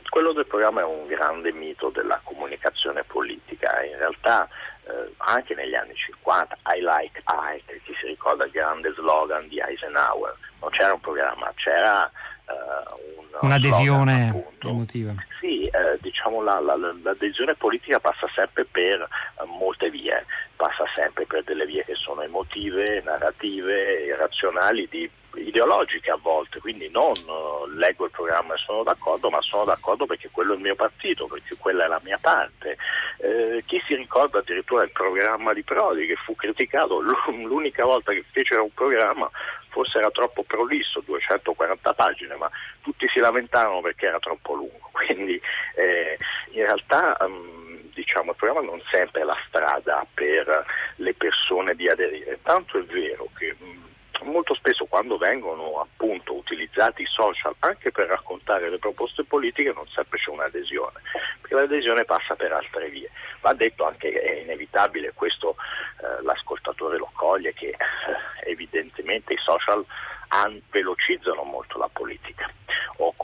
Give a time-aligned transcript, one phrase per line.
[0.09, 4.47] Quello del programma è un grande mito della comunicazione politica, in realtà
[4.83, 9.59] eh, anche negli anni 50 I like Ike, chi si ricorda il grande slogan di
[9.59, 12.09] Eisenhower, non c'era un programma, c'era
[12.47, 15.13] eh, un un'adesione slogan, emotiva.
[15.39, 20.25] Sì, eh, diciamo la, la, l'adesione politica passa sempre per eh, molte vie,
[20.59, 26.89] passa sempre per delle vie che sono emotive, narrative, irrazionali, di ideologiche a volte, quindi
[26.89, 30.61] non uh, leggo il programma e sono d'accordo, ma sono d'accordo perché quello è il
[30.61, 32.75] mio partito, perché quella è la mia parte.
[33.19, 36.99] Eh, chi si ricorda addirittura il programma di Prodi che fu criticato
[37.31, 39.29] l'unica volta che fecero un programma
[39.69, 42.49] forse era troppo prolisso, 240 pagine, ma
[42.81, 45.39] tutti si lamentarono perché era troppo lungo, quindi
[45.75, 46.17] eh,
[46.51, 47.68] in realtà um,
[47.99, 52.83] diciamo, il programma non sempre è la strada per le persone di aderire, tanto è
[52.83, 53.87] vero che um,
[54.23, 59.87] molto spesso quando vengono appunto utilizzati i social anche per raccontare le proposte politiche non
[59.87, 61.01] sempre c'è un'adesione,
[61.41, 63.09] perché l'adesione passa per altre vie.
[63.41, 65.55] Va detto anche che è inevitabile, questo
[66.01, 69.85] eh, l'ascoltatore lo coglie, che eh, evidentemente i social
[70.29, 72.49] an- velocizzano molto la politica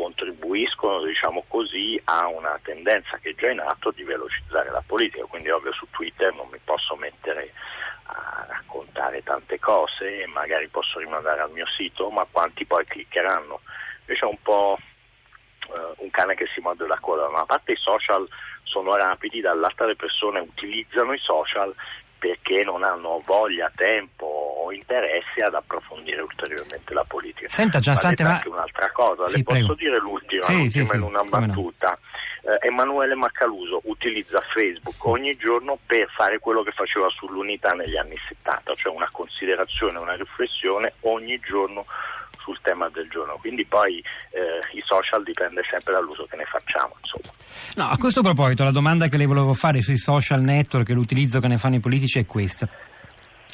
[0.06, 5.26] contribuiscono diciamo così a una tendenza che è già in atto di velocizzare la politica,
[5.26, 7.52] quindi ovvio su Twitter non mi posso mettere
[8.04, 13.62] a raccontare tante cose magari posso rimandare al mio sito, ma quanti poi cliccheranno?
[14.02, 14.78] Invece è un po'
[15.74, 18.28] eh, un cane che si morde la coda, da una parte i social
[18.62, 21.74] sono rapidi, dall'altra le persone utilizzano i social
[22.20, 27.50] perché non hanno voglia, tempo o interesse ad approfondire ulteriormente la politica.
[27.50, 28.42] Senta Giansante, ma...
[28.96, 29.68] cosa, sì, le prego.
[29.68, 31.90] posso dire l'ultima, sì, l'ultima sì, in una battuta.
[31.90, 31.98] No
[32.46, 38.16] eh, Emanuele Maccaluso utilizza Facebook ogni giorno per fare quello che faceva sull'unità negli anni
[38.28, 41.86] 70, cioè una considerazione, una riflessione ogni giorno
[42.38, 43.38] sul tema del giorno.
[43.38, 46.96] Quindi poi eh, i social dipende sempre dall'uso che ne facciamo.
[47.02, 47.34] Insomma.
[47.76, 51.40] No, a questo proposito la domanda che le volevo fare sui social network e l'utilizzo
[51.40, 52.70] che ne fanno i politici è questa.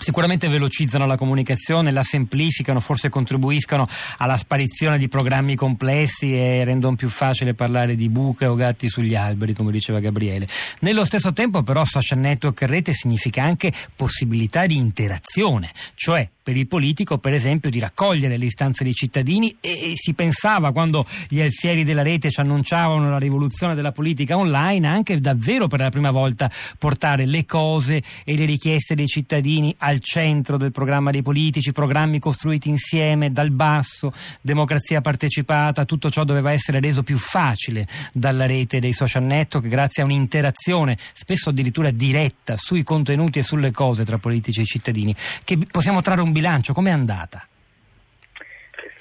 [0.02, 3.86] Sicuramente velocizzano la comunicazione, la semplificano, forse contribuiscono
[4.18, 9.14] alla sparizione di programmi complessi e rendono più facile parlare di buche o gatti sugli
[9.14, 10.48] alberi, come diceva Gabriele.
[10.80, 16.58] Nello stesso tempo però social network e rete significa anche possibilità di interazione, cioè per
[16.58, 21.40] il politico, per esempio, di raccogliere le istanze dei cittadini e, si pensava quando gli
[21.40, 26.10] alfieri della rete ci annunciavano la rivoluzione della politica online anche davvero per la prima
[26.10, 31.72] volta portare le cose e le richieste dei cittadini al centro del programma dei politici,
[31.72, 38.46] programmi costruiti insieme dal basso, democrazia partecipata, tutto ciò doveva essere reso più facile dalla
[38.46, 44.04] rete dei social network grazie a un'interazione spesso addirittura diretta sui contenuti e sulle cose
[44.04, 47.46] tra politici e cittadini che possiamo trarre un bilancio, com'è andata?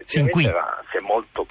[0.05, 0.45] Sin qui.
[0.45, 1.47] Si è molto,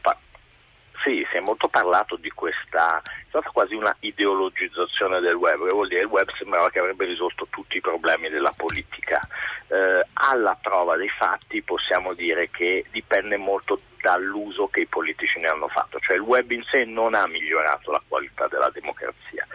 [1.03, 6.01] si è molto parlato di questa, stata quasi una ideologizzazione del web, che vuol dire
[6.01, 9.25] il web sembrava che avrebbe risolto tutti i problemi della politica.
[9.67, 15.47] Eh, alla prova dei fatti possiamo dire che dipende molto dall'uso che i politici ne
[15.47, 19.45] hanno fatto, cioè il web in sé non ha migliorato la qualità della democrazia,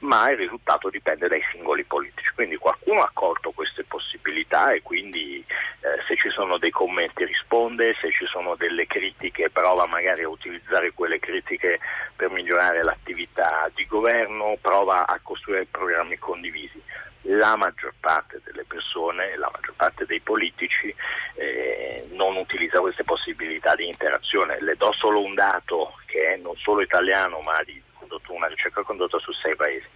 [0.00, 5.44] ma il risultato dipende dai singoli politici, quindi qualcuno ha colto queste possibilità e quindi
[5.80, 10.28] eh, se ci sono dei commenti risponde, se ci sono delle critiche prova magari a
[10.28, 11.78] utilizzare quelle critiche
[12.16, 16.80] per migliorare l'attività di governo, prova a costruire programmi condivisi.
[17.28, 20.94] La maggior parte delle persone, la maggior parte dei politici
[21.36, 24.60] eh, non utilizza queste possibilità di interazione.
[24.60, 27.82] Le do solo un dato che è non solo italiano ma di
[28.28, 29.86] una ricerca condotta su sei paesi.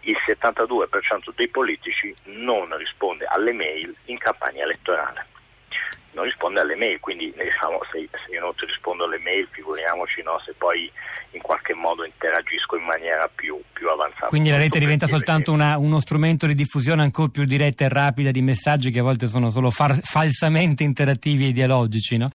[0.00, 5.26] Il 72% dei politici non risponde alle mail in campagna elettorale
[6.12, 10.22] non risponde alle mail, quindi diciamo, se, se, io non ti rispondo alle mail figuriamoci
[10.22, 10.90] no, se poi
[11.30, 14.26] in qualche modo interagisco in maniera più, più avanzata.
[14.26, 18.30] Quindi la rete diventa soltanto una, uno strumento di diffusione ancora più diretta e rapida
[18.30, 22.28] di messaggi che a volte sono solo far, falsamente interattivi e ideologici, no?